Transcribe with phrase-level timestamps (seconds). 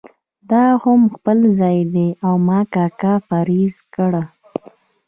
[0.51, 4.23] دا هم خپل ځای دی او ما کاکا فرض کړه.